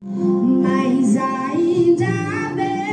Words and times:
Mas 0.00 1.16
ainda 1.16 2.54
bem 2.54 2.87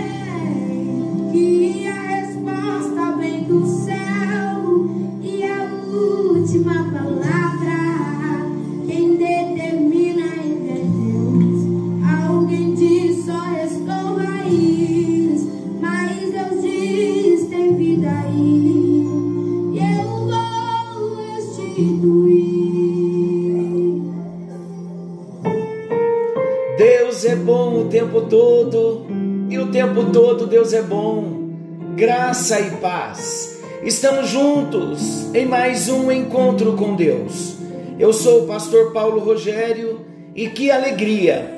todo 30.46 30.48
Deus 30.48 30.74
é 30.74 30.82
bom. 30.82 31.50
Graça 31.96 32.60
e 32.60 32.70
paz. 32.78 33.60
Estamos 33.84 34.30
juntos 34.30 35.34
em 35.34 35.46
mais 35.46 35.90
um 35.90 36.12
encontro 36.12 36.74
com 36.74 36.96
Deus. 36.96 37.56
Eu 37.98 38.14
sou 38.14 38.44
o 38.44 38.48
pastor 38.48 38.94
Paulo 38.94 39.20
Rogério 39.20 40.06
e 40.36 40.48
que 40.50 40.70
alegria, 40.70 41.52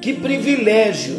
que 0.00 0.14
privilégio 0.14 1.16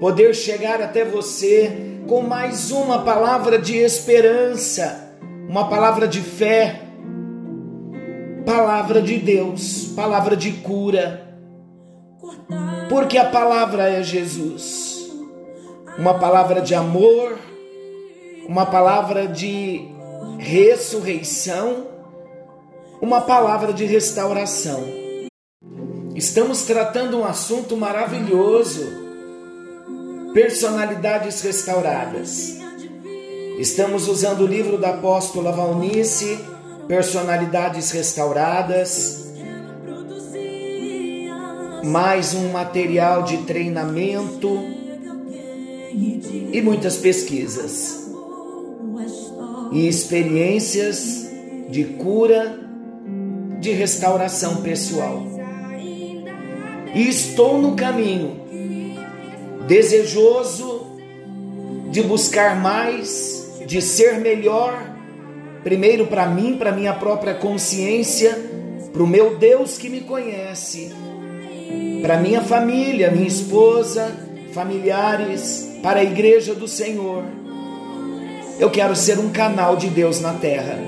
poder 0.00 0.34
chegar 0.34 0.80
até 0.82 1.04
você 1.04 2.00
com 2.08 2.22
mais 2.22 2.72
uma 2.72 3.02
palavra 3.02 3.58
de 3.58 3.76
esperança, 3.76 5.16
uma 5.48 5.68
palavra 5.68 6.08
de 6.08 6.20
fé, 6.20 6.80
palavra 8.44 9.00
de 9.00 9.16
Deus, 9.16 9.92
palavra 9.94 10.36
de 10.36 10.52
cura 10.52 11.28
porque 12.88 13.18
a 13.18 13.26
palavra 13.26 13.90
é 13.90 14.02
Jesus. 14.02 14.87
Uma 15.98 16.18
palavra 16.18 16.60
de 16.60 16.76
amor, 16.76 17.36
uma 18.46 18.64
palavra 18.64 19.26
de 19.26 19.88
ressurreição, 20.38 21.88
uma 23.02 23.22
palavra 23.22 23.72
de 23.72 23.84
restauração. 23.84 24.84
Estamos 26.14 26.62
tratando 26.62 27.18
um 27.18 27.24
assunto 27.24 27.76
maravilhoso: 27.76 28.86
personalidades 30.32 31.42
restauradas. 31.42 32.56
Estamos 33.58 34.06
usando 34.06 34.42
o 34.42 34.46
livro 34.46 34.78
da 34.78 34.90
apóstola 34.90 35.50
Valnice, 35.50 36.38
Personalidades 36.86 37.90
Restauradas 37.90 39.26
mais 41.84 42.34
um 42.34 42.50
material 42.50 43.22
de 43.22 43.38
treinamento 43.38 44.77
e 46.52 46.60
muitas 46.62 46.96
pesquisas 46.96 48.08
e 49.72 49.86
experiências 49.86 51.28
de 51.68 51.84
cura, 51.84 52.58
de 53.60 53.72
restauração 53.72 54.62
pessoal. 54.62 55.22
E 56.94 57.06
estou 57.06 57.60
no 57.60 57.76
caminho, 57.76 58.40
desejoso 59.66 60.86
de 61.90 62.02
buscar 62.02 62.60
mais, 62.60 63.52
de 63.66 63.82
ser 63.82 64.18
melhor, 64.20 64.96
primeiro 65.62 66.06
para 66.06 66.26
mim, 66.26 66.56
para 66.56 66.72
minha 66.72 66.94
própria 66.94 67.34
consciência, 67.34 68.38
para 68.92 69.02
o 69.02 69.06
meu 69.06 69.36
Deus 69.36 69.76
que 69.76 69.90
me 69.90 70.00
conhece 70.00 70.90
para 72.02 72.18
minha 72.18 72.40
família, 72.42 73.10
minha 73.10 73.26
esposa, 73.26 74.16
familiares, 74.52 75.67
para 75.82 76.00
a 76.00 76.04
igreja 76.04 76.54
do 76.54 76.66
Senhor. 76.66 77.24
Eu 78.58 78.70
quero 78.70 78.96
ser 78.96 79.18
um 79.18 79.30
canal 79.30 79.76
de 79.76 79.88
Deus 79.88 80.20
na 80.20 80.34
terra. 80.34 80.78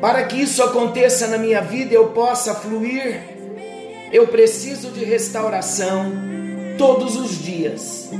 Para 0.00 0.24
que 0.24 0.40
isso 0.40 0.62
aconteça 0.62 1.28
na 1.28 1.38
minha 1.38 1.60
vida, 1.60 1.94
eu 1.94 2.08
possa 2.08 2.54
fluir, 2.54 3.20
eu 4.10 4.26
preciso 4.26 4.90
de 4.90 5.04
restauração 5.04 6.12
todos 6.76 7.16
os 7.16 7.40
dias. 7.40 8.10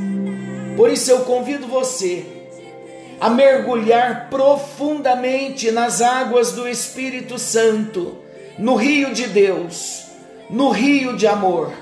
Por 0.77 0.91
isso 0.91 1.11
eu 1.11 1.21
convido 1.21 1.67
você 1.67 2.25
a 3.21 3.29
mergulhar 3.29 4.29
profundamente 4.31 5.71
nas 5.71 6.01
águas 6.01 6.53
do 6.53 6.69
Espírito 6.69 7.39
Santo, 7.39 8.17
no 8.59 8.77
rio 8.77 9.13
de 9.13 9.27
Deus, 9.27 10.07
no 10.49 10.71
rio 10.71 11.17
de 11.17 11.27
amor 11.27 11.82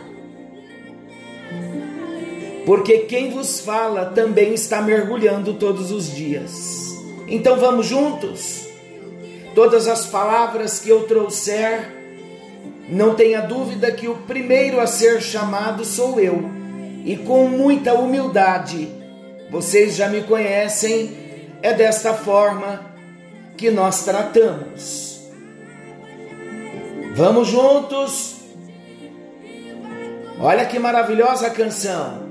porque 2.70 2.98
quem 2.98 3.32
vos 3.32 3.58
fala 3.58 4.12
também 4.14 4.54
está 4.54 4.80
mergulhando 4.80 5.54
todos 5.54 5.90
os 5.90 6.08
dias. 6.14 6.96
Então 7.26 7.56
vamos 7.56 7.86
juntos? 7.86 8.64
Todas 9.56 9.88
as 9.88 10.06
palavras 10.06 10.78
que 10.78 10.88
eu 10.88 11.02
trouxer, 11.02 11.92
não 12.88 13.16
tenha 13.16 13.40
dúvida 13.40 13.90
que 13.90 14.06
o 14.06 14.18
primeiro 14.18 14.78
a 14.78 14.86
ser 14.86 15.20
chamado 15.20 15.84
sou 15.84 16.20
eu, 16.20 16.48
e 17.04 17.16
com 17.16 17.48
muita 17.48 17.94
humildade, 17.94 18.88
vocês 19.50 19.96
já 19.96 20.08
me 20.08 20.22
conhecem, 20.22 21.10
é 21.60 21.72
desta 21.72 22.14
forma 22.14 22.94
que 23.56 23.68
nós 23.68 24.04
tratamos. 24.04 25.28
Vamos 27.16 27.48
juntos? 27.48 28.36
Olha 30.38 30.64
que 30.64 30.78
maravilhosa 30.78 31.50
canção. 31.50 32.29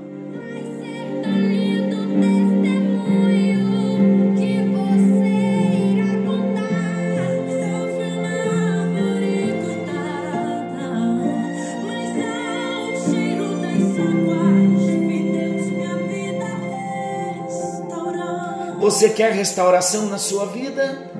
Você 18.90 19.08
quer 19.08 19.32
restauração 19.32 20.06
na 20.06 20.18
sua 20.18 20.46
vida? 20.46 21.12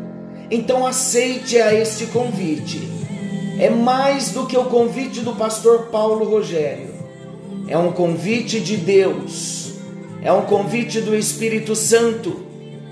Então 0.51 0.85
aceite 0.85 1.57
a 1.57 1.73
este 1.73 2.07
convite. 2.07 2.81
É 3.61 3.71
mais 3.71 4.33
do 4.33 4.45
que 4.45 4.57
o 4.59 4.65
convite 4.65 5.21
do 5.21 5.37
pastor 5.37 5.87
Paulo 5.87 6.29
Rogério. 6.29 6.93
É 7.69 7.79
um 7.79 7.93
convite 7.93 8.59
de 8.59 8.77
Deus. 8.77 9.75
É 10.21 10.33
um 10.33 10.47
convite 10.47 11.01
do 11.01 11.15
Espírito 11.15 11.77
Santo 11.77 12.45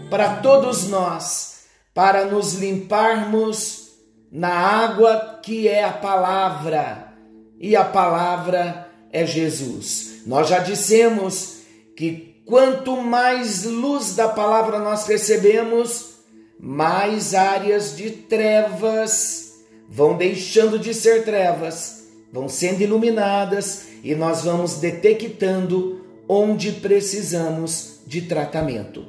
para 0.09 0.37
todos 0.37 0.87
nós, 0.87 1.65
para 1.93 2.27
nos 2.27 2.55
limparmos 2.55 3.89
na 4.31 4.55
água 4.55 5.41
que 5.43 5.67
é 5.67 5.83
a 5.83 5.93
palavra. 5.93 7.15
E 7.59 7.75
a 7.75 7.85
palavra 7.85 8.89
é 9.13 9.27
Jesus. 9.27 10.23
Nós 10.25 10.49
já 10.49 10.61
dissemos 10.61 11.63
que 11.97 12.28
Quanto 12.49 12.97
mais 12.97 13.65
luz 13.65 14.17
da 14.17 14.27
palavra 14.27 14.79
nós 14.79 15.07
recebemos, 15.07 16.15
mais 16.59 17.35
áreas 17.35 17.95
de 17.95 18.11
trevas 18.11 19.53
vão 19.87 20.17
deixando 20.17 20.79
de 20.79 20.95
ser 20.95 21.27
trevas, 21.27 22.09
vão 22.33 22.49
sendo 22.49 22.81
iluminadas 22.81 23.89
e 24.03 24.15
nós 24.15 24.45
vamos 24.45 24.77
detectando 24.77 26.07
onde 26.27 26.73
precisamos 26.73 28.01
de 28.07 28.23
tratamento. 28.23 29.05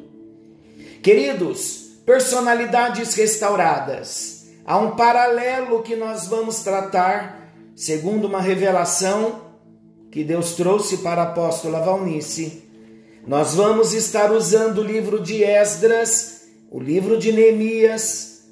Queridos, 1.01 1.91
personalidades 2.05 3.13
restauradas. 3.13 4.49
Há 4.65 4.77
um 4.77 4.97
paralelo 4.97 5.81
que 5.81 5.95
nós 5.95 6.27
vamos 6.27 6.59
tratar, 6.59 7.53
segundo 7.73 8.27
uma 8.27 8.41
revelação 8.41 9.43
que 10.11 10.25
Deus 10.25 10.55
trouxe 10.55 10.97
para 10.97 11.21
a 11.21 11.25
apóstola 11.29 11.79
Valnice 11.79 12.67
nós 13.27 13.55
vamos 13.55 13.93
estar 13.93 14.31
usando 14.31 14.79
o 14.79 14.83
livro 14.83 15.19
de 15.21 15.43
Esdras, 15.43 16.47
o 16.71 16.79
livro 16.79 17.17
de 17.17 17.31
Neemias, 17.31 18.43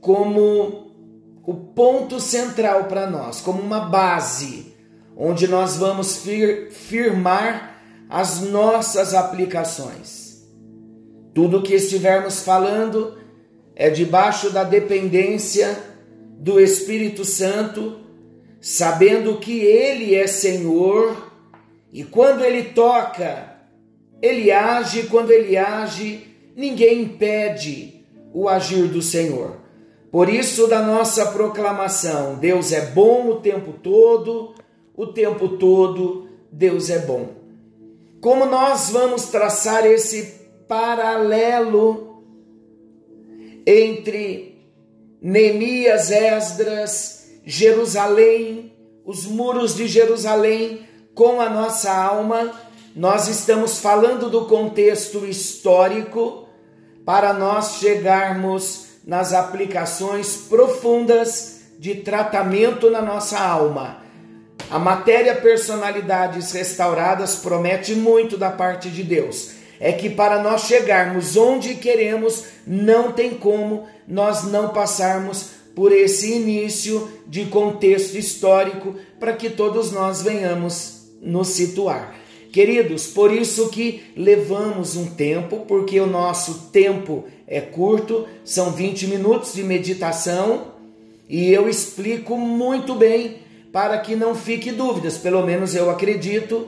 como 0.00 0.92
o 1.44 1.54
ponto 1.54 2.20
central 2.20 2.84
para 2.84 3.08
nós, 3.08 3.40
como 3.40 3.62
uma 3.62 3.80
base, 3.80 4.74
onde 5.16 5.46
nós 5.46 5.76
vamos 5.76 6.16
fir 6.16 6.70
firmar 6.70 7.80
as 8.08 8.40
nossas 8.40 9.14
aplicações. 9.14 10.44
Tudo 11.34 11.62
que 11.62 11.74
estivermos 11.74 12.40
falando 12.40 13.18
é 13.74 13.90
debaixo 13.90 14.50
da 14.50 14.64
dependência 14.64 15.78
do 16.38 16.60
Espírito 16.60 17.24
Santo, 17.24 18.00
sabendo 18.60 19.36
que 19.38 19.60
Ele 19.60 20.14
é 20.14 20.26
Senhor 20.26 21.32
e 21.92 22.04
quando 22.04 22.44
Ele 22.44 22.64
toca 22.70 23.55
ele 24.20 24.50
age 24.50 25.04
quando 25.04 25.30
ele 25.30 25.56
age, 25.56 26.26
ninguém 26.54 27.02
impede 27.02 28.04
o 28.32 28.48
agir 28.48 28.88
do 28.88 29.02
Senhor. 29.02 29.56
Por 30.10 30.28
isso, 30.28 30.66
da 30.66 30.82
nossa 30.82 31.26
proclamação, 31.26 32.36
Deus 32.36 32.72
é 32.72 32.86
bom 32.86 33.28
o 33.28 33.40
tempo 33.40 33.72
todo, 33.72 34.54
o 34.96 35.06
tempo 35.08 35.56
todo 35.58 36.28
Deus 36.50 36.88
é 36.88 37.00
bom. 37.00 37.28
Como 38.20 38.46
nós 38.46 38.90
vamos 38.90 39.26
traçar 39.26 39.84
esse 39.84 40.40
paralelo 40.66 42.24
entre 43.66 44.66
Neemias, 45.20 46.10
Esdras, 46.10 47.30
Jerusalém, 47.44 48.72
os 49.04 49.26
muros 49.26 49.76
de 49.76 49.86
Jerusalém 49.86 50.80
com 51.14 51.40
a 51.40 51.50
nossa 51.50 51.92
alma? 51.92 52.52
Nós 52.96 53.28
estamos 53.28 53.78
falando 53.78 54.30
do 54.30 54.46
contexto 54.46 55.26
histórico 55.26 56.48
para 57.04 57.34
nós 57.34 57.74
chegarmos 57.74 58.86
nas 59.06 59.34
aplicações 59.34 60.46
profundas 60.48 61.60
de 61.78 61.96
tratamento 61.96 62.90
na 62.90 63.02
nossa 63.02 63.38
alma. 63.38 63.98
A 64.70 64.78
matéria 64.78 65.34
personalidades 65.36 66.52
restauradas 66.52 67.36
promete 67.36 67.94
muito 67.94 68.38
da 68.38 68.50
parte 68.50 68.88
de 68.88 69.02
Deus. 69.02 69.50
É 69.78 69.92
que 69.92 70.08
para 70.08 70.42
nós 70.42 70.62
chegarmos 70.62 71.36
onde 71.36 71.74
queremos, 71.74 72.44
não 72.66 73.12
tem 73.12 73.34
como 73.34 73.86
nós 74.08 74.44
não 74.44 74.70
passarmos 74.70 75.50
por 75.74 75.92
esse 75.92 76.32
início 76.32 77.06
de 77.26 77.44
contexto 77.44 78.16
histórico 78.16 78.94
para 79.20 79.34
que 79.34 79.50
todos 79.50 79.92
nós 79.92 80.22
venhamos 80.22 81.10
nos 81.20 81.48
situar. 81.48 82.24
Queridos, 82.56 83.06
por 83.08 83.30
isso 83.30 83.68
que 83.68 84.02
levamos 84.16 84.96
um 84.96 85.04
tempo, 85.10 85.66
porque 85.68 86.00
o 86.00 86.06
nosso 86.06 86.70
tempo 86.72 87.26
é 87.46 87.60
curto, 87.60 88.26
são 88.46 88.72
20 88.72 89.08
minutos 89.08 89.52
de 89.52 89.62
meditação, 89.62 90.68
e 91.28 91.52
eu 91.52 91.68
explico 91.68 92.34
muito 92.38 92.94
bem 92.94 93.40
para 93.70 93.98
que 93.98 94.16
não 94.16 94.34
fique 94.34 94.72
dúvidas, 94.72 95.18
pelo 95.18 95.44
menos 95.44 95.74
eu 95.74 95.90
acredito 95.90 96.66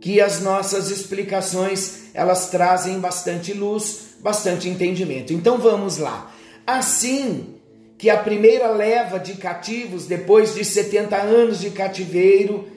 que 0.00 0.20
as 0.20 0.40
nossas 0.40 0.90
explicações, 0.90 2.06
elas 2.12 2.50
trazem 2.50 2.98
bastante 2.98 3.52
luz, 3.52 4.16
bastante 4.18 4.68
entendimento. 4.68 5.32
Então 5.32 5.58
vamos 5.58 5.96
lá. 5.96 6.34
Assim 6.66 7.54
que 7.96 8.10
a 8.10 8.16
primeira 8.16 8.66
leva 8.72 9.20
de 9.20 9.34
cativos 9.34 10.06
depois 10.06 10.56
de 10.56 10.64
70 10.64 11.16
anos 11.16 11.60
de 11.60 11.70
cativeiro, 11.70 12.73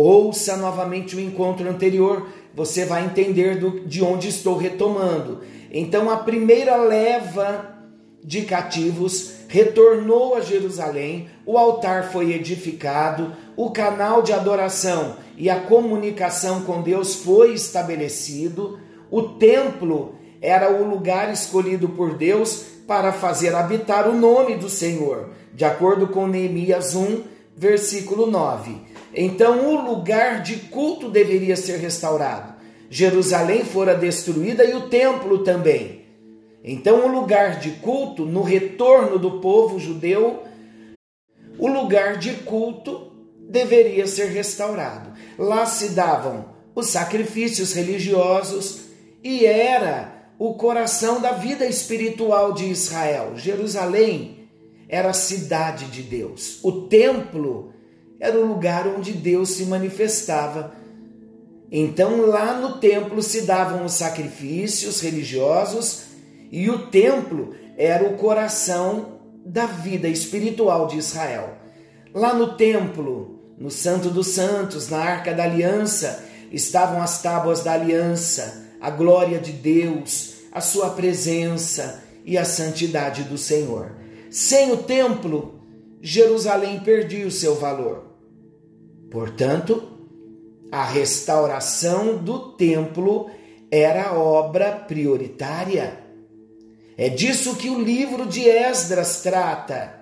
ouça 0.00 0.56
novamente 0.56 1.16
o 1.16 1.20
encontro 1.20 1.68
anterior, 1.68 2.28
você 2.54 2.84
vai 2.84 3.04
entender 3.04 3.58
do, 3.58 3.80
de 3.80 4.02
onde 4.02 4.28
estou 4.28 4.56
retomando. 4.56 5.40
Então, 5.72 6.10
a 6.10 6.18
primeira 6.18 6.76
leva 6.76 7.76
de 8.22 8.42
cativos 8.42 9.32
retornou 9.48 10.34
a 10.34 10.40
Jerusalém, 10.40 11.28
o 11.46 11.56
altar 11.56 12.12
foi 12.12 12.32
edificado, 12.32 13.32
o 13.56 13.70
canal 13.70 14.22
de 14.22 14.32
adoração 14.32 15.16
e 15.36 15.48
a 15.48 15.60
comunicação 15.60 16.62
com 16.62 16.82
Deus 16.82 17.16
foi 17.16 17.54
estabelecido, 17.54 18.78
o 19.10 19.22
templo 19.22 20.14
era 20.40 20.70
o 20.70 20.88
lugar 20.88 21.32
escolhido 21.32 21.88
por 21.88 22.14
Deus 22.14 22.64
para 22.86 23.12
fazer 23.12 23.54
habitar 23.54 24.08
o 24.08 24.14
nome 24.14 24.56
do 24.56 24.68
Senhor, 24.68 25.30
de 25.52 25.64
acordo 25.64 26.08
com 26.08 26.26
Neemias 26.26 26.94
1, 26.94 27.22
versículo 27.56 28.26
9. 28.26 28.97
Então, 29.14 29.74
o 29.74 29.90
lugar 29.90 30.42
de 30.42 30.56
culto 30.56 31.08
deveria 31.08 31.56
ser 31.56 31.78
restaurado. 31.78 32.54
Jerusalém 32.90 33.64
fora 33.64 33.94
destruída 33.94 34.64
e 34.64 34.74
o 34.74 34.88
templo 34.88 35.38
também. 35.44 36.06
Então, 36.62 37.06
o 37.06 37.12
lugar 37.20 37.58
de 37.58 37.70
culto, 37.72 38.24
no 38.24 38.42
retorno 38.42 39.18
do 39.18 39.40
povo 39.40 39.78
judeu, 39.78 40.42
o 41.58 41.68
lugar 41.68 42.16
de 42.16 42.34
culto 42.34 43.12
deveria 43.48 44.06
ser 44.06 44.26
restaurado. 44.26 45.12
Lá 45.38 45.66
se 45.66 45.90
davam 45.90 46.56
os 46.74 46.88
sacrifícios 46.88 47.72
religiosos 47.72 48.82
e 49.22 49.44
era 49.44 50.30
o 50.38 50.54
coração 50.54 51.20
da 51.20 51.32
vida 51.32 51.66
espiritual 51.66 52.52
de 52.52 52.66
Israel. 52.66 53.32
Jerusalém 53.36 54.48
era 54.88 55.10
a 55.10 55.14
cidade 55.14 55.86
de 55.86 56.02
Deus. 56.02 56.60
O 56.62 56.82
templo 56.82 57.72
era 58.20 58.38
o 58.38 58.46
lugar 58.46 58.86
onde 58.86 59.12
Deus 59.12 59.50
se 59.50 59.64
manifestava. 59.66 60.72
Então, 61.70 62.26
lá 62.26 62.54
no 62.54 62.78
templo 62.78 63.22
se 63.22 63.42
davam 63.42 63.84
os 63.84 63.92
sacrifícios 63.92 65.00
religiosos 65.00 66.04
e 66.50 66.70
o 66.70 66.86
templo 66.86 67.54
era 67.76 68.04
o 68.04 68.16
coração 68.16 69.18
da 69.44 69.66
vida 69.66 70.08
espiritual 70.08 70.86
de 70.86 70.98
Israel. 70.98 71.56
Lá 72.12 72.34
no 72.34 72.56
templo, 72.56 73.38
no 73.58 73.70
Santo 73.70 74.10
dos 74.10 74.28
Santos, 74.28 74.88
na 74.88 74.98
Arca 74.98 75.32
da 75.32 75.44
Aliança, 75.44 76.24
estavam 76.50 77.02
as 77.02 77.20
tábuas 77.22 77.62
da 77.62 77.72
aliança, 77.72 78.66
a 78.80 78.90
glória 78.90 79.38
de 79.38 79.52
Deus, 79.52 80.34
a 80.52 80.60
sua 80.60 80.90
presença 80.90 82.02
e 82.24 82.38
a 82.38 82.44
santidade 82.44 83.24
do 83.24 83.36
Senhor. 83.36 83.92
Sem 84.30 84.72
o 84.72 84.78
templo, 84.78 85.60
Jerusalém 86.00 86.80
perdia 86.80 87.26
o 87.26 87.30
seu 87.30 87.54
valor. 87.54 88.07
Portanto, 89.10 89.82
a 90.70 90.84
restauração 90.84 92.16
do 92.16 92.52
templo 92.52 93.30
era 93.70 94.08
a 94.08 94.18
obra 94.18 94.72
prioritária. 94.72 96.00
É 96.96 97.08
disso 97.08 97.56
que 97.56 97.70
o 97.70 97.80
livro 97.80 98.26
de 98.26 98.48
Esdras 98.48 99.22
trata. 99.22 99.94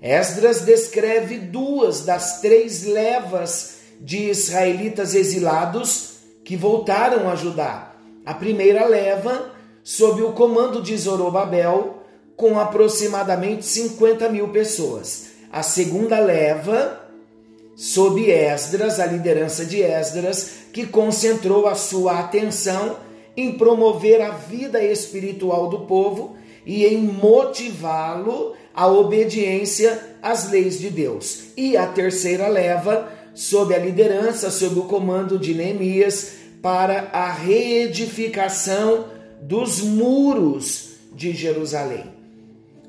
Esdras 0.00 0.60
descreve 0.60 1.38
duas 1.38 2.04
das 2.04 2.40
três 2.40 2.84
levas 2.84 3.78
de 4.00 4.30
israelitas 4.30 5.14
exilados 5.14 6.18
que 6.44 6.56
voltaram 6.56 7.28
a 7.30 7.34
Judá. 7.34 7.94
A 8.24 8.34
primeira 8.34 8.86
leva, 8.86 9.52
sob 9.82 10.22
o 10.22 10.32
comando 10.32 10.82
de 10.82 10.96
Zorobabel, 10.96 12.02
com 12.36 12.58
aproximadamente 12.58 13.64
50 13.64 14.28
mil 14.28 14.48
pessoas. 14.48 15.26
A 15.50 15.62
segunda 15.62 16.18
leva, 16.18 17.03
sob 17.76 18.30
Esdras, 18.30 19.00
a 19.00 19.06
liderança 19.06 19.64
de 19.64 19.82
Esdras, 19.82 20.50
que 20.72 20.86
concentrou 20.86 21.66
a 21.66 21.74
sua 21.74 22.20
atenção 22.20 22.96
em 23.36 23.52
promover 23.52 24.20
a 24.20 24.30
vida 24.30 24.82
espiritual 24.82 25.68
do 25.68 25.80
povo 25.80 26.36
e 26.64 26.84
em 26.86 26.98
motivá-lo 26.98 28.54
à 28.74 28.86
obediência 28.86 30.16
às 30.22 30.50
leis 30.50 30.78
de 30.78 30.90
Deus. 30.90 31.44
E 31.56 31.76
a 31.76 31.86
terceira 31.86 32.48
leva, 32.48 33.08
sob 33.34 33.74
a 33.74 33.78
liderança, 33.78 34.50
sob 34.50 34.80
o 34.80 34.84
comando 34.84 35.38
de 35.38 35.54
Neemias, 35.54 36.32
para 36.62 37.10
a 37.12 37.30
reedificação 37.30 39.06
dos 39.42 39.80
muros 39.80 40.92
de 41.12 41.32
Jerusalém. 41.32 42.04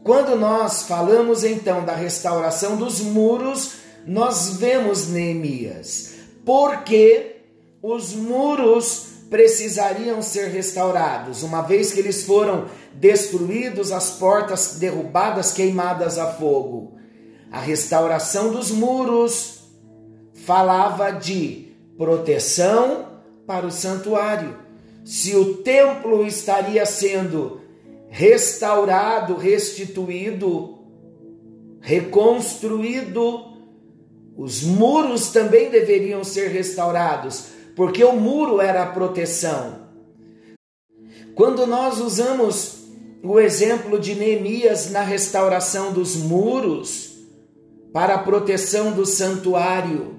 Quando 0.04 0.36
nós 0.36 0.84
falamos 0.84 1.44
então 1.44 1.84
da 1.84 1.94
restauração 1.94 2.78
dos 2.78 3.02
muros, 3.02 3.85
nós 4.06 4.58
vemos 4.58 5.08
Neemias, 5.08 6.16
porque 6.46 7.38
os 7.82 8.14
muros 8.14 9.08
precisariam 9.30 10.22
ser 10.22 10.50
restaurados, 10.50 11.44
uma 11.44 11.62
vez 11.62 11.92
que 11.92 12.00
eles 12.00 12.24
foram 12.24 12.66
destruídos, 12.94 13.92
as 13.92 14.12
portas 14.12 14.78
derrubadas, 14.80 15.52
queimadas 15.52 16.18
a 16.18 16.32
fogo. 16.34 16.94
A 17.52 17.60
restauração 17.60 18.52
dos 18.52 18.72
muros 18.72 19.64
falava 20.34 21.12
de 21.12 21.74
proteção 21.98 23.08
para 23.48 23.66
o 23.66 23.72
santuário. 23.72 24.58
Se 25.04 25.36
o 25.36 25.56
templo 25.58 26.26
estaria 26.26 26.86
sendo 26.86 27.62
restaurado, 28.10 29.36
restituído, 29.36 30.80
reconstruído, 31.82 33.55
os 34.38 34.64
muros 34.64 35.30
também 35.30 35.70
deveriam 35.70 36.24
ser 36.24 36.50
restaurados 36.50 37.48
porque 37.76 38.04
o 38.04 38.14
muro 38.14 38.62
era 38.62 38.84
a 38.84 38.88
proteção. 38.88 39.86
Quando 41.36 41.68
nós 41.68 42.00
usamos 42.00 42.86
o 43.22 43.40
exemplo 43.40 44.00
de 44.00 44.16
Neemias 44.16 44.90
na 44.92 45.02
restauração 45.02 45.92
dos 45.92 46.16
muros 46.16 47.16
para 47.92 48.16
a 48.16 48.20
proteção 48.20 48.92
do 48.92 49.06
santuário, 49.06 50.16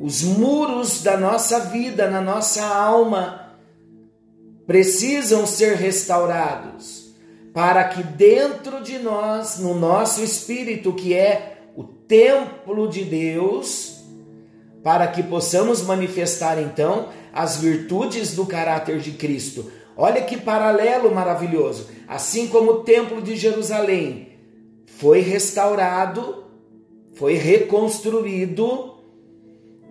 os 0.00 0.22
muros 0.22 1.02
da 1.02 1.16
nossa 1.16 1.60
vida, 1.60 2.10
na 2.10 2.20
nossa 2.20 2.64
alma, 2.64 3.56
precisam 4.66 5.46
ser 5.46 5.76
restaurados 5.76 7.12
para 7.52 7.84
que 7.84 8.02
dentro 8.02 8.82
de 8.82 8.98
nós, 8.98 9.58
no 9.58 9.74
nosso 9.74 10.24
espírito, 10.24 10.94
que 10.94 11.12
é 11.12 11.61
o 11.76 11.84
templo 11.84 12.88
de 12.88 13.04
Deus, 13.04 14.02
para 14.82 15.06
que 15.06 15.22
possamos 15.22 15.82
manifestar 15.82 16.60
então 16.60 17.08
as 17.32 17.56
virtudes 17.56 18.34
do 18.34 18.44
caráter 18.44 18.98
de 18.98 19.12
Cristo. 19.12 19.70
Olha 19.96 20.22
que 20.22 20.36
paralelo 20.36 21.14
maravilhoso! 21.14 21.88
Assim 22.08 22.48
como 22.48 22.70
o 22.70 22.82
Templo 22.82 23.22
de 23.22 23.36
Jerusalém 23.36 24.28
foi 24.86 25.20
restaurado, 25.20 26.44
foi 27.14 27.34
reconstruído, 27.34 28.90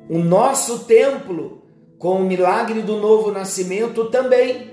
O 0.09 0.19
nosso 0.19 0.79
templo, 0.79 1.61
com 1.97 2.17
o 2.17 2.25
milagre 2.25 2.81
do 2.81 2.97
novo 2.97 3.31
nascimento, 3.31 4.09
também 4.09 4.71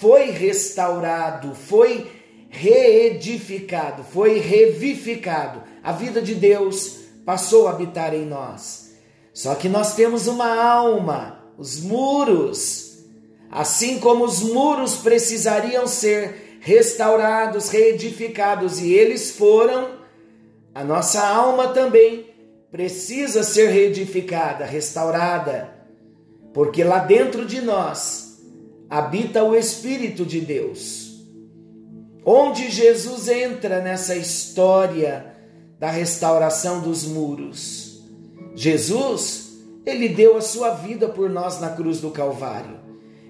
foi 0.00 0.30
restaurado, 0.30 1.54
foi 1.54 2.06
reedificado, 2.48 4.02
foi 4.02 4.38
revivificado. 4.38 5.62
A 5.88 5.92
vida 5.92 6.20
de 6.20 6.34
Deus 6.34 6.98
passou 7.24 7.66
a 7.66 7.70
habitar 7.70 8.12
em 8.12 8.26
nós. 8.26 8.92
Só 9.32 9.54
que 9.54 9.70
nós 9.70 9.94
temos 9.94 10.26
uma 10.26 10.54
alma, 10.54 11.42
os 11.56 11.80
muros. 11.80 13.06
Assim 13.50 13.98
como 13.98 14.22
os 14.22 14.42
muros 14.42 14.96
precisariam 14.96 15.86
ser 15.86 16.58
restaurados, 16.60 17.70
reedificados, 17.70 18.80
e 18.80 18.92
eles 18.92 19.30
foram, 19.30 19.92
a 20.74 20.84
nossa 20.84 21.26
alma 21.26 21.68
também 21.68 22.34
precisa 22.70 23.42
ser 23.42 23.70
reedificada, 23.70 24.66
restaurada, 24.66 25.70
porque 26.52 26.84
lá 26.84 26.98
dentro 26.98 27.46
de 27.46 27.62
nós 27.62 28.42
habita 28.90 29.42
o 29.42 29.56
Espírito 29.56 30.26
de 30.26 30.42
Deus. 30.42 31.24
Onde 32.26 32.68
Jesus 32.68 33.26
entra 33.26 33.80
nessa 33.80 34.14
história 34.14 35.37
da 35.78 35.90
restauração 35.90 36.80
dos 36.80 37.04
muros? 37.04 38.02
Jesus, 38.54 39.58
ele 39.86 40.08
deu 40.08 40.36
a 40.36 40.40
sua 40.40 40.70
vida 40.70 41.08
por 41.08 41.30
nós 41.30 41.60
na 41.60 41.70
cruz 41.70 42.00
do 42.00 42.10
Calvário. 42.10 42.78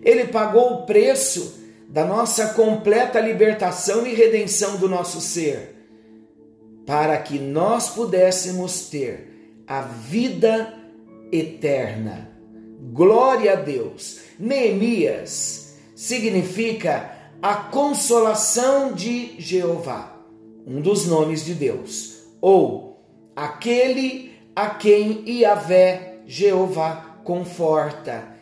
Ele 0.02 0.26
pagou 0.26 0.72
o 0.72 0.86
preço 0.86 1.58
da 1.88 2.04
nossa 2.04 2.48
completa 2.48 3.20
libertação 3.20 4.06
e 4.06 4.14
redenção 4.14 4.76
do 4.76 4.88
nosso 4.88 5.20
ser, 5.20 5.74
para 6.86 7.16
que 7.18 7.38
nós 7.38 7.90
pudéssemos 7.90 8.88
ter 8.88 9.62
a 9.66 9.82
vida 9.82 10.74
eterna. 11.32 12.30
Glória 12.92 13.52
a 13.52 13.56
Deus. 13.56 14.20
Neemias 14.38 15.74
significa 15.94 17.12
a 17.40 17.54
consolação 17.54 18.92
de 18.92 19.34
Jeová, 19.38 20.16
um 20.66 20.80
dos 20.80 21.06
nomes 21.06 21.44
de 21.44 21.54
Deus, 21.54 22.17
ou 22.40 23.02
aquele 23.34 24.32
a 24.54 24.70
quem 24.70 25.22
Yahvé, 25.26 26.20
Jeová, 26.26 27.20
conforta. 27.24 28.36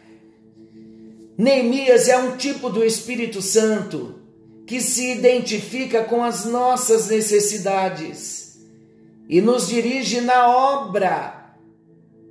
Neemias 1.37 2.09
é 2.09 2.17
um 2.17 2.37
tipo 2.37 2.71
do 2.71 2.85
Espírito 2.85 3.43
Santo 3.43 4.15
que 4.67 4.81
se 4.81 5.13
identifica 5.13 6.05
com 6.05 6.25
as 6.25 6.45
nossas 6.45 7.09
necessidades 7.09 8.59
e 9.29 9.41
nos 9.41 9.69
dirige 9.69 10.21
na 10.21 10.49
obra 10.49 11.53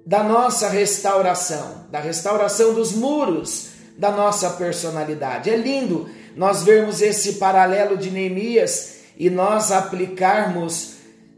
da 0.06 0.24
nossa 0.24 0.70
restauração, 0.70 1.86
da 1.92 2.00
restauração 2.00 2.74
dos 2.74 2.94
muros 2.94 3.70
da 3.98 4.12
nossa 4.12 4.52
personalidade. 4.52 5.50
É 5.50 5.56
lindo 5.56 6.10
nós 6.36 6.64
vermos 6.64 7.02
esse 7.02 7.34
paralelo 7.34 7.98
de 7.98 8.12
Neemias 8.12 8.96
e 9.18 9.30
nós 9.30 9.72
aplicarmos 9.72 10.95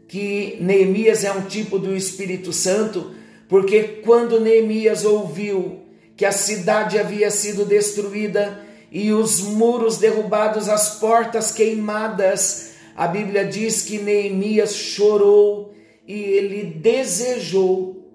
que 0.08 0.56
Neemias 0.60 1.22
é 1.22 1.30
um 1.30 1.42
tipo 1.42 1.78
do 1.78 1.94
Espírito 1.94 2.50
Santo, 2.52 3.12
porque 3.46 3.82
quando 4.02 4.40
Neemias 4.40 5.04
ouviu 5.04 5.80
que 6.16 6.24
a 6.24 6.32
cidade 6.32 6.98
havia 6.98 7.30
sido 7.30 7.64
destruída 7.64 8.66
e 8.90 9.12
os 9.12 9.40
muros 9.40 9.98
derrubados, 9.98 10.68
as 10.68 10.98
portas 10.98 11.52
queimadas, 11.52 12.72
a 12.96 13.06
Bíblia 13.06 13.44
diz 13.44 13.82
que 13.82 13.98
Neemias 13.98 14.74
chorou 14.74 15.74
e 16.06 16.14
ele 16.14 16.64
desejou 16.64 18.10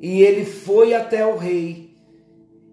e 0.00 0.22
ele 0.22 0.44
foi 0.44 0.94
até 0.94 1.26
o 1.26 1.36
rei 1.36 1.90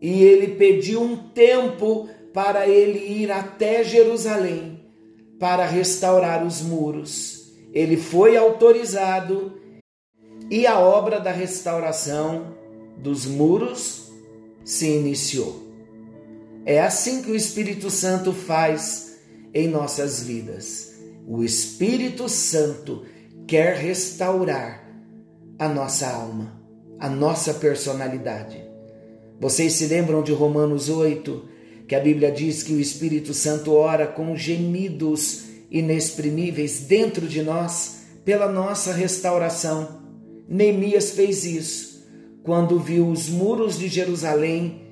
e 0.01 0.23
ele 0.23 0.55
pediu 0.55 1.01
um 1.01 1.15
tempo 1.15 2.09
para 2.33 2.67
ele 2.67 2.99
ir 2.99 3.31
até 3.31 3.83
Jerusalém 3.83 4.81
para 5.39 5.65
restaurar 5.65 6.45
os 6.45 6.61
muros. 6.61 7.36
Ele 7.73 7.97
foi 7.97 8.37
autorizado 8.37 9.59
e 10.49 10.65
a 10.65 10.79
obra 10.79 11.19
da 11.19 11.31
restauração 11.31 12.55
dos 12.97 13.25
muros 13.25 14.11
se 14.63 14.87
iniciou. 14.87 15.67
É 16.65 16.81
assim 16.81 17.21
que 17.21 17.31
o 17.31 17.35
Espírito 17.35 17.89
Santo 17.89 18.33
faz 18.33 19.17
em 19.53 19.67
nossas 19.67 20.23
vidas. 20.23 20.95
O 21.27 21.43
Espírito 21.43 22.27
Santo 22.27 23.05
quer 23.47 23.75
restaurar 23.75 24.85
a 25.57 25.67
nossa 25.67 26.07
alma, 26.07 26.61
a 26.99 27.09
nossa 27.09 27.53
personalidade. 27.53 28.63
Vocês 29.39 29.73
se 29.73 29.85
lembram 29.85 30.23
de 30.23 30.33
Romanos 30.33 30.89
8, 30.89 31.47
que 31.87 31.95
a 31.95 31.99
Bíblia 31.99 32.31
diz 32.31 32.63
que 32.63 32.73
o 32.73 32.79
Espírito 32.79 33.33
Santo 33.33 33.73
ora 33.73 34.05
com 34.07 34.35
gemidos 34.35 35.46
inexprimíveis 35.69 36.81
dentro 36.81 37.27
de 37.27 37.41
nós 37.41 37.97
pela 38.23 38.51
nossa 38.51 38.91
restauração. 38.93 40.01
Neemias 40.47 41.11
fez 41.11 41.45
isso 41.45 42.07
quando 42.43 42.79
viu 42.79 43.09
os 43.09 43.27
muros 43.27 43.77
de 43.77 43.87
Jerusalém 43.87 44.87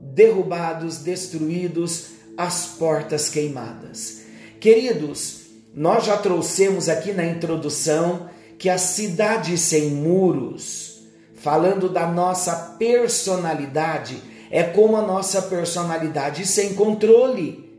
derrubados, 0.00 0.98
destruídos, 0.98 2.10
as 2.36 2.66
portas 2.66 3.28
queimadas. 3.28 4.22
Queridos, 4.60 5.42
nós 5.74 6.04
já 6.04 6.16
trouxemos 6.16 6.88
aqui 6.88 7.12
na 7.12 7.24
introdução 7.24 8.28
que 8.58 8.68
a 8.68 8.78
cidade 8.78 9.56
sem 9.56 9.90
muros, 9.90 11.02
falando 11.34 11.88
da 11.88 12.06
nossa 12.06 12.76
personalidade, 12.78 14.22
é 14.50 14.62
como 14.62 14.96
a 14.96 15.02
nossa 15.02 15.42
personalidade 15.42 16.46
sem 16.46 16.74
controle. 16.74 17.69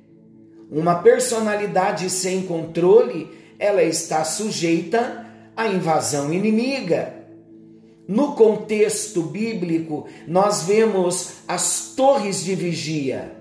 Uma 0.72 0.96
personalidade 0.96 2.10
sem 2.10 2.44
controle, 2.44 3.30
ela 3.60 3.84
está 3.84 4.24
sujeita 4.24 5.28
à 5.56 5.68
invasão 5.68 6.32
inimiga. 6.32 7.14
No 8.08 8.36
contexto 8.36 9.22
bíblico, 9.22 10.08
nós 10.26 10.64
vemos 10.64 11.34
as 11.46 11.94
torres 11.94 12.42
de 12.42 12.56
vigia. 12.56 13.36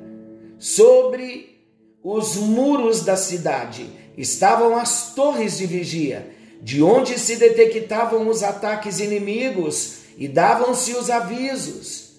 Sobre 0.59 1.61
os 2.03 2.35
muros 2.35 3.05
da 3.05 3.17
cidade 3.17 3.89
estavam 4.19 4.77
as 4.77 5.15
torres 5.15 5.57
de 5.57 5.67
vigia, 5.67 6.31
de 6.61 6.83
onde 6.83 7.17
se 7.17 7.37
detectavam 7.37 8.29
os 8.29 8.43
ataques 8.43 8.99
inimigos 8.99 10.01
e 10.19 10.27
davam-se 10.27 10.95
os 10.95 11.09
avisos. 11.09 12.11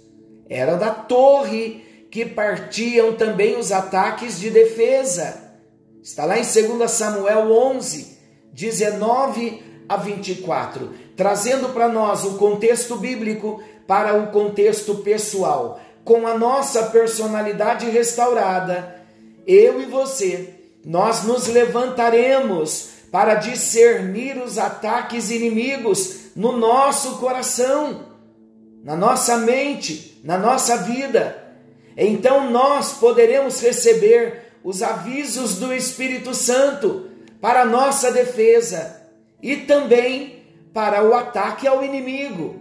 Era 0.49 0.75
da 0.75 0.89
torre 0.89 1.90
que 2.11 2.25
partiam 2.25 3.13
também 3.13 3.57
os 3.57 3.71
ataques 3.71 4.39
de 4.39 4.49
defesa. 4.49 5.51
Está 6.03 6.25
lá 6.25 6.37
em 6.37 6.43
2 6.43 6.91
Samuel 6.91 7.51
11, 7.51 8.17
19 8.53 9.63
a 9.87 9.95
24, 9.95 10.91
trazendo 11.15 11.69
para 11.69 11.87
nós 11.87 12.23
o 12.25 12.37
contexto 12.37 12.97
bíblico 12.97 13.63
para 13.87 14.13
o 14.13 14.27
contexto 14.27 14.95
pessoal. 14.95 15.79
Com 16.03 16.27
a 16.27 16.37
nossa 16.37 16.83
personalidade 16.87 17.89
restaurada, 17.89 18.95
eu 19.47 19.81
e 19.81 19.85
você, 19.85 20.53
nós 20.85 21.23
nos 21.23 21.47
levantaremos 21.47 22.89
para 23.11 23.35
discernir 23.35 24.37
os 24.37 24.57
ataques 24.57 25.31
inimigos 25.31 26.31
no 26.35 26.57
nosso 26.57 27.17
coração, 27.17 28.05
na 28.83 28.95
nossa 28.95 29.37
mente 29.37 30.11
na 30.23 30.37
nossa 30.37 30.77
vida, 30.77 31.50
então 31.97 32.49
nós 32.49 32.93
poderemos 32.93 33.61
receber 33.61 34.53
os 34.63 34.81
avisos 34.81 35.57
do 35.57 35.73
Espírito 35.73 36.33
Santo 36.33 37.09
para 37.39 37.65
nossa 37.65 38.11
defesa 38.11 39.01
e 39.41 39.57
também 39.57 40.43
para 40.73 41.03
o 41.03 41.13
ataque 41.13 41.67
ao 41.67 41.83
inimigo. 41.83 42.55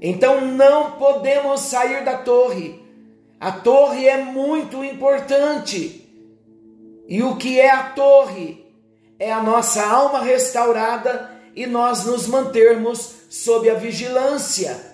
Então 0.00 0.40
não 0.40 0.92
podemos 0.92 1.60
sair 1.60 2.04
da 2.04 2.18
torre. 2.18 2.82
A 3.40 3.52
torre 3.52 4.06
é 4.06 4.18
muito 4.18 4.84
importante. 4.84 6.00
E 7.08 7.22
o 7.22 7.36
que 7.36 7.60
é 7.60 7.70
a 7.70 7.90
torre? 7.90 8.64
É 9.18 9.32
a 9.32 9.42
nossa 9.42 9.84
alma 9.84 10.20
restaurada 10.22 11.30
e 11.54 11.66
nós 11.66 12.04
nos 12.04 12.26
mantermos 12.26 13.14
sob 13.28 13.68
a 13.68 13.74
vigilância 13.74 14.93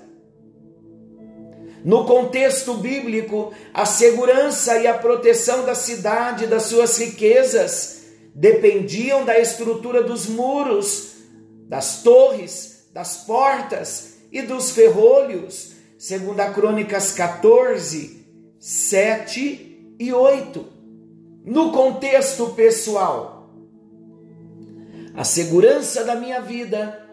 no 1.85 2.05
contexto 2.05 2.75
bíblico, 2.75 3.53
a 3.73 3.87
segurança 3.87 4.79
e 4.79 4.87
a 4.87 4.95
proteção 4.95 5.65
da 5.65 5.75
cidade, 5.75 6.47
das 6.47 6.65
suas 6.65 6.99
riquezas, 6.99 8.03
dependiam 8.35 9.25
da 9.25 9.39
estrutura 9.39 10.03
dos 10.03 10.27
muros, 10.27 11.15
das 11.69 12.03
torres, 12.03 12.89
das 12.93 13.19
portas 13.19 14.15
e 14.31 14.43
dos 14.43 14.71
ferrolhos, 14.71 15.73
segundo 15.99 16.41
a 16.41 16.51
Crônicas 16.51 17.13
14, 17.13 18.27
7 18.59 19.95
e 19.99 20.13
8. 20.13 20.67
No 21.45 21.73
contexto 21.73 22.49
pessoal, 22.51 23.51
a 25.15 25.25
segurança 25.25 26.05
da 26.05 26.15
minha 26.15 26.41
vida 26.41 27.07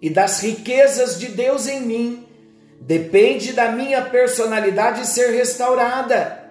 e 0.00 0.08
das 0.08 0.40
riquezas 0.40 1.18
de 1.18 1.28
Deus 1.28 1.66
em 1.66 1.80
mim 1.80 2.26
Depende 2.80 3.52
da 3.52 3.72
minha 3.72 4.02
personalidade 4.02 5.06
ser 5.06 5.30
restaurada. 5.30 6.44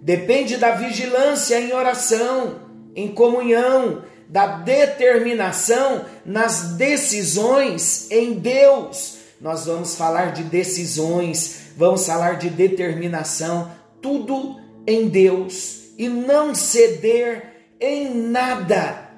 Depende 0.00 0.56
da 0.56 0.72
vigilância 0.72 1.58
em 1.58 1.72
oração, 1.72 2.60
em 2.94 3.08
comunhão, 3.08 4.02
da 4.28 4.46
determinação 4.46 6.04
nas 6.24 6.74
decisões 6.74 8.10
em 8.10 8.34
Deus. 8.34 9.18
Nós 9.40 9.66
vamos 9.66 9.94
falar 9.94 10.32
de 10.32 10.42
decisões, 10.42 11.72
vamos 11.76 12.06
falar 12.06 12.38
de 12.38 12.48
determinação, 12.50 13.70
tudo 14.00 14.56
em 14.86 15.08
Deus 15.08 15.84
e 15.98 16.08
não 16.08 16.54
ceder 16.54 17.54
em 17.80 18.14
nada 18.14 19.10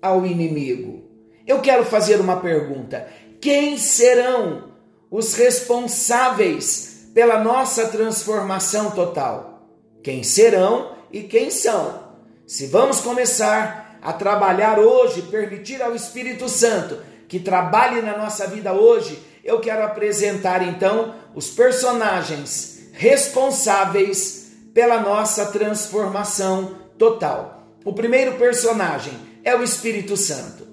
ao 0.00 0.26
inimigo. 0.26 1.02
Eu 1.46 1.60
quero 1.60 1.84
fazer 1.84 2.20
uma 2.20 2.40
pergunta: 2.40 3.06
quem 3.40 3.76
serão 3.78 4.71
os 5.12 5.34
responsáveis 5.34 7.10
pela 7.12 7.38
nossa 7.44 7.88
transformação 7.88 8.92
total? 8.92 9.68
Quem 10.02 10.22
serão 10.22 10.96
e 11.12 11.22
quem 11.24 11.50
são? 11.50 12.02
Se 12.46 12.66
vamos 12.66 13.00
começar 13.00 13.98
a 14.00 14.14
trabalhar 14.14 14.78
hoje, 14.78 15.20
permitir 15.22 15.82
ao 15.82 15.94
Espírito 15.94 16.48
Santo 16.48 16.98
que 17.28 17.38
trabalhe 17.38 18.00
na 18.00 18.16
nossa 18.16 18.46
vida 18.46 18.72
hoje, 18.72 19.22
eu 19.44 19.60
quero 19.60 19.84
apresentar 19.84 20.66
então 20.66 21.14
os 21.34 21.50
personagens 21.50 22.88
responsáveis 22.92 24.50
pela 24.72 24.98
nossa 24.98 25.46
transformação 25.46 26.76
total. 26.96 27.68
O 27.84 27.92
primeiro 27.92 28.38
personagem 28.38 29.12
é 29.44 29.54
o 29.54 29.62
Espírito 29.62 30.16
Santo. 30.16 30.66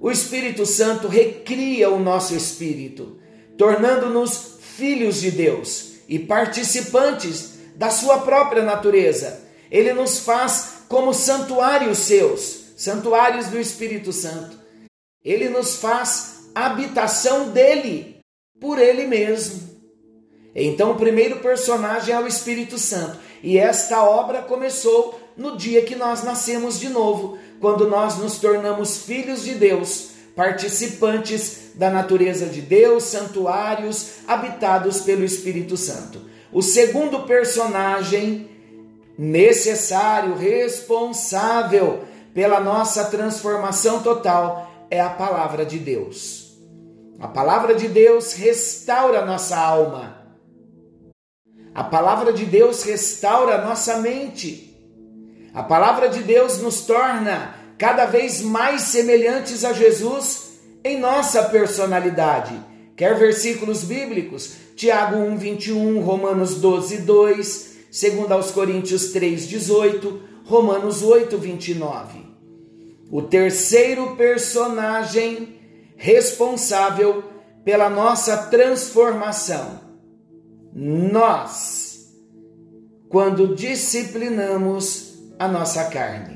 O 0.00 0.10
Espírito 0.10 0.64
Santo 0.64 1.08
recria 1.08 1.90
o 1.90 1.98
nosso 1.98 2.34
espírito, 2.34 3.18
tornando-nos 3.56 4.56
filhos 4.76 5.20
de 5.20 5.30
Deus 5.30 5.92
e 6.08 6.18
participantes 6.18 7.54
da 7.74 7.90
sua 7.90 8.18
própria 8.18 8.62
natureza. 8.62 9.40
Ele 9.70 9.92
nos 9.92 10.18
faz 10.20 10.76
como 10.88 11.12
santuários 11.12 11.98
seus, 11.98 12.72
santuários 12.76 13.46
do 13.46 13.58
Espírito 13.58 14.12
Santo. 14.12 14.58
Ele 15.24 15.48
nos 15.48 15.76
faz 15.76 16.50
habitação 16.54 17.50
dele, 17.50 18.20
por 18.60 18.78
ele 18.78 19.06
mesmo. 19.06 19.76
Então, 20.54 20.92
o 20.92 20.96
primeiro 20.96 21.40
personagem 21.40 22.14
é 22.14 22.18
o 22.18 22.26
Espírito 22.26 22.78
Santo. 22.78 23.18
E 23.42 23.58
esta 23.58 24.02
obra 24.02 24.42
começou 24.42 25.20
no 25.36 25.56
dia 25.56 25.82
que 25.82 25.94
nós 25.94 26.22
nascemos 26.22 26.80
de 26.80 26.88
novo, 26.88 27.38
quando 27.60 27.86
nós 27.86 28.16
nos 28.16 28.38
tornamos 28.38 28.98
filhos 28.98 29.44
de 29.44 29.54
Deus, 29.54 30.10
participantes 30.36 31.70
da 31.74 31.90
natureza 31.90 32.46
de 32.46 32.60
Deus, 32.60 33.04
santuários 33.04 34.18
habitados 34.28 35.00
pelo 35.00 35.24
Espírito 35.24 35.76
Santo. 35.78 36.20
O 36.52 36.62
segundo 36.62 37.22
personagem 37.22 38.50
necessário, 39.18 40.36
responsável 40.36 42.04
pela 42.34 42.60
nossa 42.60 43.06
transformação 43.06 44.02
total 44.02 44.70
é 44.90 45.00
a 45.00 45.08
palavra 45.08 45.64
de 45.64 45.78
Deus. 45.78 46.54
A 47.18 47.26
palavra 47.26 47.74
de 47.74 47.88
Deus 47.88 48.34
restaura 48.34 49.24
nossa 49.24 49.56
alma. 49.56 50.18
A 51.74 51.82
palavra 51.82 52.30
de 52.30 52.44
Deus 52.44 52.82
restaura 52.82 53.64
nossa 53.64 53.96
mente. 53.98 54.78
A 55.54 55.62
palavra 55.62 56.10
de 56.10 56.22
Deus 56.22 56.58
nos 56.58 56.82
torna 56.82 57.54
cada 57.78 58.06
vez 58.06 58.40
mais 58.40 58.82
semelhantes 58.82 59.64
a 59.64 59.72
Jesus 59.72 60.60
em 60.84 60.98
nossa 60.98 61.42
personalidade. 61.44 62.58
Quer 62.96 63.18
versículos 63.18 63.84
bíblicos? 63.84 64.54
Tiago 64.74 65.16
1, 65.16 65.36
21, 65.36 66.00
Romanos 66.00 66.56
12, 66.56 66.98
2, 66.98 67.76
2 67.90 68.30
aos 68.30 68.50
Coríntios 68.50 69.12
3, 69.12 69.48
18, 69.48 70.20
Romanos 70.44 71.02
8, 71.02 71.36
29. 71.36 72.26
O 73.10 73.22
terceiro 73.22 74.16
personagem 74.16 75.56
responsável 75.96 77.24
pela 77.64 77.88
nossa 77.88 78.36
transformação. 78.36 79.80
Nós, 80.72 82.12
quando 83.08 83.54
disciplinamos 83.54 85.18
a 85.38 85.48
nossa 85.48 85.84
carne. 85.86 86.35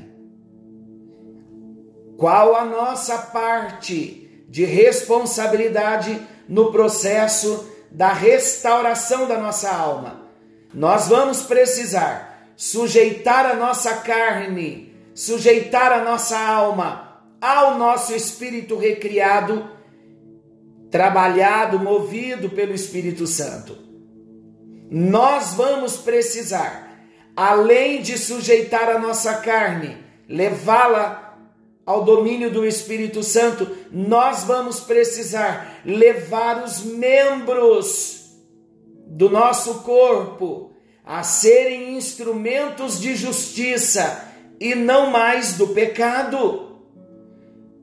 Qual 2.21 2.55
a 2.55 2.63
nossa 2.63 3.17
parte 3.17 4.45
de 4.47 4.63
responsabilidade 4.63 6.21
no 6.47 6.71
processo 6.71 7.67
da 7.89 8.13
restauração 8.13 9.27
da 9.27 9.39
nossa 9.39 9.71
alma? 9.71 10.29
Nós 10.71 11.07
vamos 11.07 11.41
precisar 11.41 12.51
sujeitar 12.55 13.47
a 13.47 13.55
nossa 13.55 13.95
carne, 14.01 14.95
sujeitar 15.15 15.91
a 15.91 16.03
nossa 16.03 16.37
alma 16.37 17.23
ao 17.41 17.79
nosso 17.79 18.13
espírito 18.13 18.77
recriado, 18.77 19.67
trabalhado, 20.91 21.79
movido 21.79 22.51
pelo 22.51 22.75
Espírito 22.75 23.25
Santo. 23.25 23.75
Nós 24.91 25.55
vamos 25.55 25.97
precisar 25.97 26.87
além 27.35 27.99
de 27.99 28.15
sujeitar 28.15 28.89
a 28.89 28.99
nossa 28.99 29.37
carne, 29.37 29.97
levá-la 30.29 31.30
ao 31.85 32.03
domínio 32.03 32.51
do 32.51 32.65
Espírito 32.65 33.23
Santo, 33.23 33.69
nós 33.91 34.43
vamos 34.43 34.79
precisar 34.79 35.81
levar 35.85 36.63
os 36.63 36.83
membros 36.83 38.37
do 39.07 39.29
nosso 39.29 39.81
corpo 39.81 40.71
a 41.03 41.23
serem 41.23 41.97
instrumentos 41.97 42.99
de 42.99 43.15
justiça 43.15 44.31
e 44.59 44.75
não 44.75 45.09
mais 45.09 45.57
do 45.57 45.69
pecado. 45.69 46.71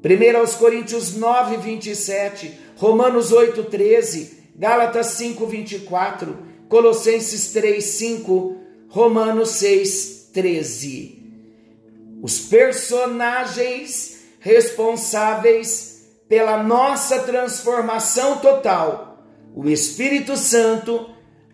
1 0.02 0.38
aos 0.38 0.54
Coríntios 0.54 1.16
9, 1.16 1.56
27, 1.56 2.56
Romanos 2.76 3.32
8, 3.32 3.64
13, 3.64 4.38
Gálatas 4.56 5.08
5, 5.08 5.44
24, 5.46 6.38
Colossenses 6.68 7.52
3, 7.52 7.84
5, 7.84 8.56
Romanos 8.88 9.50
6, 9.50 10.30
13. 10.32 11.17
Os 12.22 12.40
personagens 12.40 14.18
responsáveis 14.40 16.06
pela 16.28 16.62
nossa 16.62 17.20
transformação 17.20 18.38
total, 18.38 19.24
o 19.54 19.68
Espírito 19.68 20.36
Santo, 20.36 21.10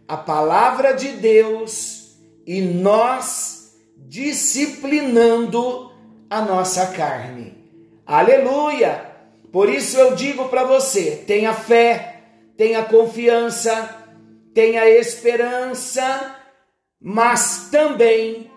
a 0.06 0.16
palavra 0.16 0.92
de 0.92 1.08
Deus 1.08 2.16
e 2.46 2.60
nós 2.60 3.74
disciplinando 3.96 5.92
a 6.28 6.42
nossa 6.42 6.88
carne. 6.88 7.56
Aleluia! 8.04 9.12
Por 9.52 9.68
isso 9.68 9.96
eu 9.98 10.14
digo 10.14 10.48
para 10.48 10.64
você: 10.64 11.22
tenha 11.26 11.54
fé, 11.54 12.22
tenha 12.56 12.82
confiança, 12.82 14.04
tenha 14.52 14.88
esperança 14.88 16.34
mas 17.06 17.68
também 17.70 18.50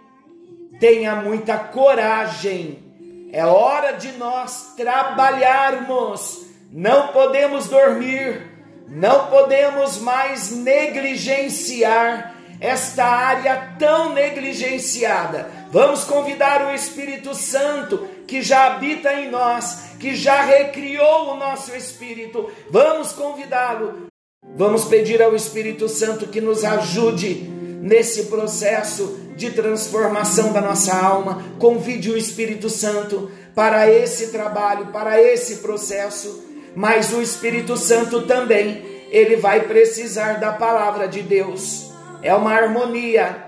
tenha 0.80 1.16
muita 1.16 1.58
coragem. 1.58 2.84
É 3.32 3.46
hora 3.46 3.94
de 3.94 4.12
nós 4.14 4.74
trabalharmos. 4.76 6.46
Não 6.72 7.10
podemos 7.10 7.68
dormir, 7.68 8.42
não 8.88 9.28
podemos 9.28 9.98
mais 10.00 10.52
negligenciar 10.52 12.36
esta 12.60 13.06
área 13.06 13.76
tão 13.78 14.14
negligenciada. 14.14 15.50
Vamos 15.72 16.04
convidar 16.04 16.66
o 16.66 16.74
Espírito 16.74 17.36
Santo 17.36 18.08
que 18.28 18.42
já 18.42 18.68
habita 18.68 19.14
em 19.14 19.30
nós, 19.30 19.92
que 20.00 20.16
já 20.16 20.42
recriou 20.42 21.32
o 21.32 21.38
nosso 21.38 21.76
espírito. 21.76 22.50
Vamos 22.70 23.12
convidá-lo. 23.14 24.08
Vamos 24.56 24.86
pedir 24.86 25.22
ao 25.22 25.36
Espírito 25.36 25.88
Santo 25.88 26.28
que 26.28 26.42
nos 26.42 26.64
ajude 26.64 27.57
nesse 27.82 28.24
processo 28.24 29.20
de 29.36 29.52
transformação 29.52 30.52
da 30.52 30.62
nossa 30.62 30.96
alma. 30.96 31.44
Convide 31.60 32.12
o 32.12 32.18
Espírito 32.18 32.70
Santo 32.70 33.32
para 33.56 33.90
esse 33.92 34.28
trabalho, 34.28 34.88
para 34.88 35.22
esse 35.22 35.58
processo. 35.58 36.44
Mas 36.76 37.12
o 37.14 37.22
Espírito 37.22 37.78
Santo 37.78 38.24
também, 38.24 38.86
ele 39.10 39.36
vai 39.36 39.62
precisar 39.62 40.40
da 40.40 40.54
palavra 40.54 41.08
de 41.08 41.22
Deus. 41.22 41.92
É 42.22 42.34
uma 42.34 42.54
harmonia. 42.54 43.46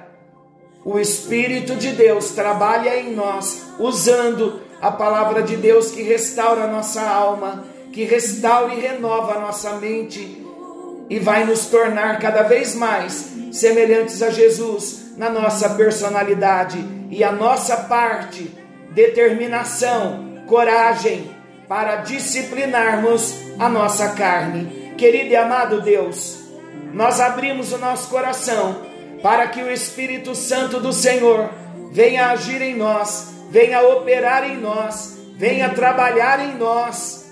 O 0.85 0.97
Espírito 0.99 1.75
de 1.75 1.91
Deus 1.91 2.31
trabalha 2.31 2.99
em 2.99 3.13
nós, 3.13 3.63
usando 3.77 4.61
a 4.81 4.91
palavra 4.91 5.43
de 5.43 5.57
Deus 5.57 5.91
que 5.91 6.01
restaura 6.01 6.63
a 6.63 6.67
nossa 6.67 7.01
alma, 7.01 7.65
que 7.91 8.03
restaura 8.03 8.73
e 8.73 8.79
renova 8.79 9.33
a 9.35 9.39
nossa 9.41 9.73
mente 9.73 10.45
e 11.09 11.19
vai 11.19 11.43
nos 11.43 11.65
tornar 11.65 12.19
cada 12.19 12.43
vez 12.43 12.75
mais 12.75 13.33
semelhantes 13.51 14.21
a 14.21 14.29
Jesus 14.29 15.13
na 15.17 15.29
nossa 15.29 15.71
personalidade 15.71 16.77
e 17.09 17.23
a 17.23 17.31
nossa 17.31 17.75
parte, 17.75 18.51
determinação, 18.91 20.43
coragem 20.47 21.29
para 21.67 21.97
disciplinarmos 21.97 23.35
a 23.57 23.67
nossa 23.67 24.09
carne. 24.09 24.93
Querido 24.97 25.29
e 25.29 25.35
amado 25.35 25.81
Deus, 25.81 26.39
nós 26.93 27.19
abrimos 27.19 27.71
o 27.73 27.77
nosso 27.77 28.09
coração 28.09 28.81
para 29.21 29.47
que 29.47 29.61
o 29.61 29.71
Espírito 29.71 30.33
Santo 30.35 30.79
do 30.79 30.93
Senhor 30.93 31.49
venha 31.91 32.31
agir 32.31 32.61
em 32.61 32.75
nós, 32.75 33.33
venha 33.49 33.81
operar 33.81 34.43
em 34.49 34.57
nós, 34.57 35.17
venha 35.35 35.69
trabalhar 35.69 36.39
em 36.39 36.55
nós, 36.55 37.28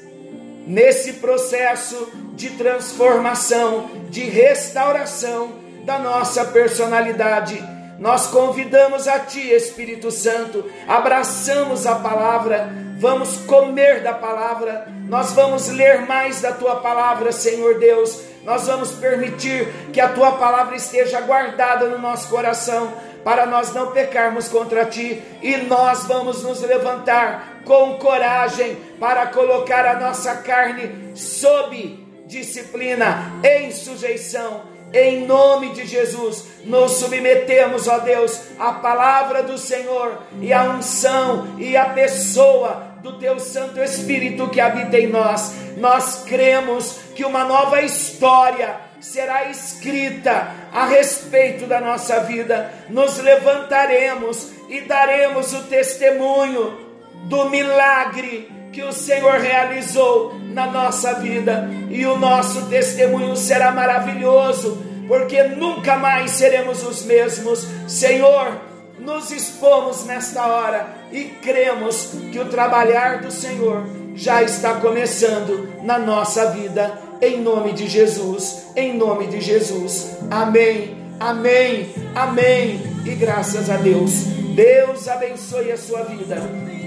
nesse 0.67 1.13
processo 1.13 2.11
de 2.33 2.51
transformação, 2.51 3.89
de 4.09 4.21
restauração 4.21 5.53
da 5.85 5.97
nossa 5.97 6.43
personalidade. 6.45 7.57
Nós 7.97 8.27
convidamos 8.27 9.07
a 9.07 9.17
Ti, 9.19 9.49
Espírito 9.49 10.11
Santo, 10.11 10.69
abraçamos 10.87 11.87
a 11.87 11.95
palavra, 11.95 12.69
vamos 12.99 13.37
comer 13.37 14.03
da 14.03 14.13
palavra, 14.13 14.87
nós 15.07 15.31
vamos 15.31 15.69
ler 15.69 16.01
mais 16.05 16.41
da 16.41 16.51
Tua 16.51 16.75
palavra, 16.75 17.31
Senhor 17.31 17.79
Deus, 17.79 18.21
nós 18.43 18.67
vamos 18.67 18.91
permitir 18.91 19.67
que 19.91 19.99
a 19.99 20.09
Tua 20.09 20.33
palavra 20.33 20.75
esteja 20.75 21.21
guardada 21.21 21.87
no 21.87 21.97
nosso 21.97 22.27
coração, 22.27 22.93
para 23.27 23.45
nós 23.45 23.73
não 23.73 23.91
pecarmos 23.91 24.47
contra 24.47 24.85
Ti, 24.85 25.21
e 25.41 25.57
nós 25.57 26.05
vamos 26.05 26.43
nos 26.43 26.61
levantar 26.61 27.61
com 27.65 27.95
coragem 27.95 28.77
para 29.01 29.27
colocar 29.27 29.85
a 29.85 29.99
nossa 29.99 30.37
carne 30.37 31.11
sob 31.13 32.07
disciplina, 32.25 33.33
em 33.43 33.69
sujeição 33.69 34.77
em 34.93 35.25
nome 35.25 35.73
de 35.73 35.85
Jesus, 35.85 36.45
nos 36.63 36.93
submetemos, 36.93 37.89
ó 37.89 37.99
Deus, 37.99 38.41
à 38.57 38.71
palavra 38.71 39.43
do 39.43 39.57
Senhor 39.57 40.23
e 40.39 40.53
à 40.53 40.63
unção 40.63 41.55
e 41.57 41.75
à 41.75 41.87
pessoa 41.89 42.93
do 43.03 43.19
Teu 43.19 43.37
Santo 43.37 43.81
Espírito 43.81 44.47
que 44.47 44.61
habita 44.61 44.97
em 44.97 45.07
nós. 45.07 45.53
Nós 45.75 46.23
cremos 46.25 46.99
que 47.13 47.25
uma 47.25 47.43
nova 47.43 47.81
história 47.81 48.86
será 48.99 49.49
escrita 49.49 50.51
a 50.73 50.85
respeito 50.85 51.65
da 51.65 51.79
nossa 51.79 52.21
vida. 52.21 52.71
Nos 52.89 53.17
levantaremos 53.17 54.51
e 54.69 54.81
daremos 54.81 55.53
o 55.53 55.63
testemunho 55.63 56.77
do 57.25 57.49
milagre 57.49 58.51
que 58.71 58.83
o 58.83 58.93
Senhor 58.93 59.39
realizou 59.39 60.35
na 60.39 60.67
nossa 60.67 61.15
vida, 61.15 61.69
e 61.89 62.05
o 62.05 62.17
nosso 62.17 62.67
testemunho 62.67 63.35
será 63.35 63.71
maravilhoso, 63.71 64.83
porque 65.07 65.41
nunca 65.43 65.97
mais 65.97 66.31
seremos 66.31 66.85
os 66.85 67.03
mesmos. 67.03 67.67
Senhor, 67.87 68.59
nos 68.99 69.31
expomos 69.31 70.05
nesta 70.05 70.45
hora 70.45 70.87
e 71.11 71.23
cremos 71.23 72.11
que 72.31 72.39
o 72.39 72.49
trabalhar 72.49 73.21
do 73.21 73.31
Senhor 73.31 73.83
já 74.13 74.43
está 74.43 74.75
começando 74.75 75.81
na 75.83 75.97
nossa 75.97 76.51
vida, 76.51 76.99
em 77.21 77.41
nome 77.41 77.73
de 77.73 77.87
Jesus, 77.87 78.67
em 78.75 78.97
nome 78.97 79.27
de 79.27 79.41
Jesus. 79.41 80.17
Amém, 80.29 80.95
amém, 81.19 81.89
amém. 82.15 82.81
E 83.05 83.15
graças 83.15 83.69
a 83.69 83.77
Deus. 83.77 84.11
Deus 84.55 85.07
abençoe 85.07 85.71
a 85.71 85.77
sua 85.77 86.03
vida. 86.03 86.37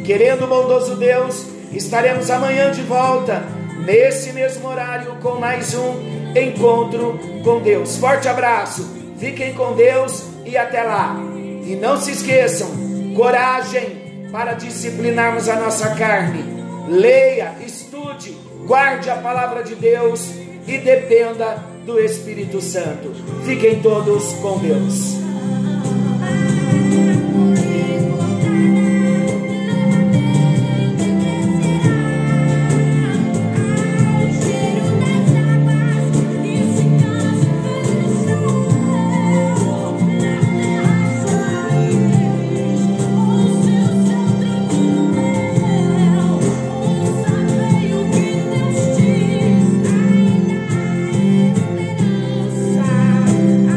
Querendo 0.04 0.46
bondoso 0.46 0.96
Deus, 0.96 1.46
Estaremos 1.72 2.28
amanhã 2.30 2.72
de 2.72 2.82
volta, 2.82 3.44
nesse 3.86 4.32
mesmo 4.32 4.68
horário, 4.68 5.14
com 5.22 5.36
mais 5.36 5.72
um 5.72 5.94
encontro 6.36 7.16
com 7.44 7.60
Deus. 7.60 7.96
Forte 7.96 8.28
abraço, 8.28 8.84
fiquem 9.18 9.54
com 9.54 9.74
Deus 9.74 10.24
e 10.44 10.56
até 10.56 10.82
lá. 10.82 11.14
E 11.64 11.76
não 11.76 11.96
se 11.96 12.10
esqueçam, 12.10 12.68
coragem 13.14 14.26
para 14.32 14.54
disciplinarmos 14.54 15.48
a 15.48 15.60
nossa 15.60 15.94
carne. 15.94 16.44
Leia, 16.88 17.54
estude, 17.64 17.89
guarde 18.70 19.10
a 19.10 19.16
palavra 19.16 19.64
de 19.64 19.74
Deus 19.74 20.30
e 20.64 20.78
dependa 20.78 21.56
do 21.84 21.98
Espírito 21.98 22.60
Santo. 22.60 23.12
Fiquem 23.44 23.82
todos 23.82 24.32
com 24.34 24.60
Deus. 24.60 25.19